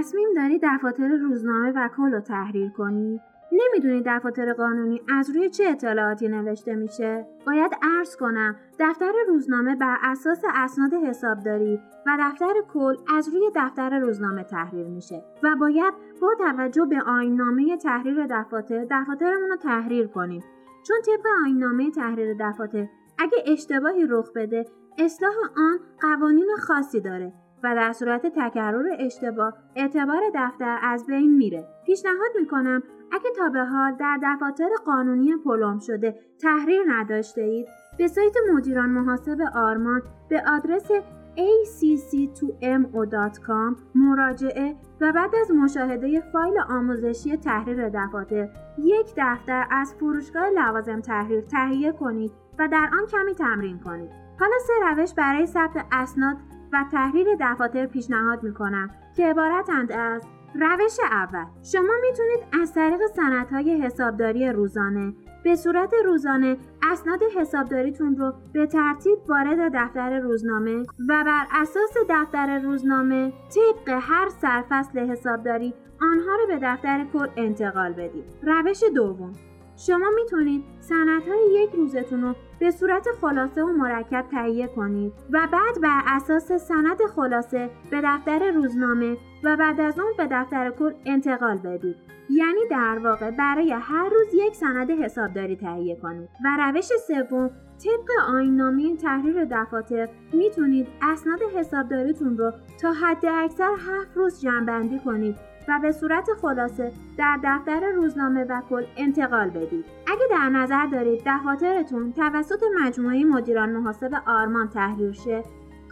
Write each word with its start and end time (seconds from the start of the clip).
تصمیم 0.00 0.28
داری 0.36 0.60
دفاتر 0.62 1.08
روزنامه 1.08 1.72
و 1.76 1.88
کل 1.96 2.12
رو 2.12 2.20
تحریر 2.20 2.70
کنی؟ 2.70 3.20
نمی‌دونی 3.52 4.02
دفاتر 4.06 4.52
قانونی 4.52 5.00
از 5.18 5.30
روی 5.30 5.50
چه 5.50 5.64
اطلاعاتی 5.68 6.28
نوشته 6.28 6.74
میشه؟ 6.74 7.26
باید 7.46 7.72
عرض 7.82 8.16
کنم 8.16 8.56
دفتر 8.78 9.12
روزنامه 9.28 9.76
بر 9.76 9.96
اساس 10.02 10.42
اسناد 10.54 10.94
حسابداری 10.94 11.80
و 12.06 12.16
دفتر 12.20 12.52
کل 12.72 12.94
از 13.16 13.28
روی 13.28 13.50
دفتر 13.54 13.98
روزنامه 13.98 14.44
تحریر 14.44 14.86
میشه 14.86 15.24
و 15.42 15.56
باید 15.56 15.94
با 16.20 16.34
توجه 16.38 16.84
به 16.84 17.00
آینامه 17.00 17.76
تحریر 17.76 18.26
دفاتر 18.26 18.86
دفاترمون 18.90 19.50
رو 19.50 19.56
تحریر 19.56 20.06
کنیم. 20.06 20.42
چون 20.86 20.96
طبق 21.06 21.26
آینامه 21.46 21.90
تحریر 21.90 22.36
دفاتر 22.40 22.88
اگه 23.18 23.38
اشتباهی 23.46 24.06
رخ 24.08 24.32
بده 24.34 24.66
اصلاح 24.98 25.34
آن 25.56 25.78
قوانین 26.00 26.48
خاصی 26.58 27.00
داره. 27.00 27.32
و 27.64 27.74
در 27.74 27.92
صورت 27.92 28.26
تکرر 28.26 28.96
اشتباه 28.98 29.54
اعتبار 29.76 30.20
دفتر 30.34 30.78
از 30.82 31.06
بین 31.06 31.36
میره 31.36 31.68
پیشنهاد 31.86 32.30
می‌کنم 32.40 32.82
اگه 33.12 33.30
تا 33.36 33.48
به 33.48 33.64
حال 33.64 33.92
در 33.92 34.18
دفاتر 34.22 34.68
قانونی 34.86 35.36
پلم 35.44 35.78
شده 35.78 36.18
تحریر 36.42 36.82
نداشته 36.88 37.42
اید 37.42 37.66
به 37.98 38.08
سایت 38.08 38.34
مدیران 38.54 38.88
محاسب 38.88 39.38
آرمان 39.54 40.02
به 40.28 40.42
آدرس 40.46 40.90
acc2mo.com 41.36 43.76
مراجعه 43.94 44.76
و 45.00 45.12
بعد 45.12 45.34
از 45.40 45.50
مشاهده 45.50 46.20
فایل 46.20 46.60
آموزشی 46.68 47.36
تحریر 47.36 47.88
دفاتر 47.88 48.48
یک 48.78 49.14
دفتر 49.16 49.66
از 49.70 49.94
فروشگاه 49.94 50.50
لوازم 50.50 51.00
تحریر 51.00 51.40
تهیه 51.40 51.92
کنید 51.92 52.32
و 52.58 52.68
در 52.68 52.90
آن 52.92 53.06
کمی 53.06 53.34
تمرین 53.34 53.78
کنید. 53.78 54.10
حالا 54.40 54.54
سه 54.66 54.72
روش 54.86 55.14
برای 55.14 55.46
ثبت 55.46 55.86
اسناد 55.92 56.36
و 56.72 56.84
تحریر 56.92 57.26
دفاتر 57.40 57.86
پیشنهاد 57.86 58.42
می 58.42 58.54
کنم 58.54 58.90
که 59.16 59.26
عبارتند 59.26 59.92
از 59.92 60.22
روش 60.54 60.96
اول 61.10 61.44
شما 61.72 61.92
می‌تونید 62.02 62.62
از 62.62 62.74
طریق 62.74 63.00
سندهای 63.16 63.82
حسابداری 63.82 64.52
روزانه 64.52 65.14
به 65.44 65.56
صورت 65.56 65.92
روزانه 66.04 66.56
اسناد 66.82 67.20
حسابداریتون 67.36 68.16
رو 68.16 68.32
به 68.52 68.66
ترتیب 68.66 69.18
وارد 69.28 69.72
دفتر 69.74 70.20
روزنامه 70.20 70.82
و 71.08 71.24
بر 71.24 71.46
اساس 71.52 71.96
دفتر 72.08 72.58
روزنامه 72.58 73.32
طبق 73.54 73.98
هر 74.00 74.28
سرفصل 74.28 74.98
حسابداری 74.98 75.74
آنها 76.00 76.36
رو 76.36 76.46
به 76.46 76.58
دفتر 76.62 77.06
کل 77.12 77.28
انتقال 77.36 77.92
بدید. 77.92 78.24
روش 78.42 78.80
دوم 78.94 79.32
شما 79.76 80.06
می‌تونید 80.14 80.64
سندهای 80.80 81.52
یک 81.52 81.70
روزتون 81.74 82.22
رو 82.22 82.34
به 82.60 82.70
صورت 82.70 83.06
خلاصه 83.20 83.62
و 83.62 83.66
مرکب 83.66 84.24
تهیه 84.30 84.66
کنید 84.66 85.12
و 85.30 85.48
بعد 85.52 85.80
بر 85.82 86.02
اساس 86.06 86.52
سند 86.52 86.98
خلاصه 87.16 87.70
به 87.90 88.00
دفتر 88.04 88.50
روزنامه 88.50 89.16
و 89.44 89.56
بعد 89.56 89.80
از 89.80 89.98
اون 89.98 90.12
به 90.18 90.28
دفتر 90.30 90.70
کل 90.70 90.92
انتقال 91.06 91.56
بدید 91.56 91.96
یعنی 92.30 92.60
در 92.70 92.98
واقع 93.04 93.30
برای 93.30 93.72
هر 93.72 94.08
روز 94.08 94.34
یک 94.34 94.54
سند 94.54 94.90
حسابداری 94.90 95.56
تهیه 95.56 95.96
کنید 95.96 96.28
و 96.44 96.56
روش 96.60 96.88
سوم 97.06 97.50
طبق 97.84 98.34
آینامه 98.34 98.96
تحریر 98.96 99.44
دفاتر 99.44 100.08
می‌تونید 100.32 100.86
اسناد 101.02 101.40
حسابداریتون 101.56 102.38
رو 102.38 102.52
تا 102.80 102.92
حد 102.92 103.26
اکثر 103.26 103.70
هفت 103.70 104.16
روز 104.16 104.40
جمعبندی 104.40 104.98
کنید 104.98 105.36
و 105.68 105.78
به 105.82 105.92
صورت 105.92 106.28
خلاصه 106.42 106.92
در 107.18 107.38
دفتر 107.44 107.92
روزنامه 107.92 108.44
و 108.44 108.60
کل 108.70 108.84
انتقال 108.96 109.50
بدید. 109.50 109.84
اگه 110.06 110.24
در 110.30 110.48
نظر 110.48 110.86
دارید 110.86 111.22
دفاترتون 111.26 112.12
توسط 112.50 112.62
مجموعه 112.82 113.24
مدیران 113.24 113.70
محاسب 113.72 114.10
آرمان 114.26 114.68
تحریر 114.68 115.12
شه، 115.12 115.44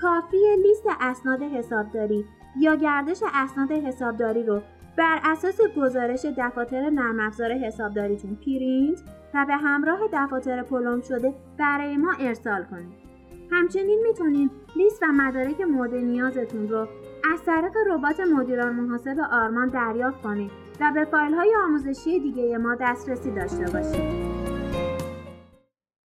کافی 0.00 0.36
لیست 0.62 0.86
اسناد 1.00 1.42
حسابداری 1.42 2.24
یا 2.60 2.74
گردش 2.74 3.22
اسناد 3.34 3.72
حسابداری 3.72 4.42
رو 4.42 4.60
بر 4.98 5.20
اساس 5.24 5.60
گزارش 5.76 6.24
دفاتر 6.38 6.90
نرم 6.90 7.20
افزار 7.20 7.52
حسابداریتون 7.52 8.34
پرینت 8.34 9.02
و 9.34 9.44
به 9.46 9.56
همراه 9.56 9.98
دفاتر 10.12 10.62
پلم 10.62 11.00
شده 11.00 11.34
برای 11.58 11.96
ما 11.96 12.12
ارسال 12.20 12.64
کنید. 12.64 13.06
همچنین 13.50 14.00
می‌تونید 14.08 14.50
لیست 14.76 15.02
و 15.02 15.06
مدارک 15.06 15.60
مورد 15.60 15.94
نیازتون 15.94 16.68
رو 16.68 16.88
از 17.32 17.42
طریق 17.46 17.72
ربات 17.86 18.20
مدیران 18.20 18.74
محاسب 18.74 19.16
آرمان 19.32 19.68
دریافت 19.68 20.22
کنید 20.22 20.50
و 20.80 20.92
به 20.94 21.04
فایل 21.04 21.34
های 21.34 21.54
آموزشی 21.64 22.20
دیگه 22.20 22.58
ما 22.58 22.74
دسترسی 22.80 23.30
داشته 23.30 23.64
باشید. 23.64 24.45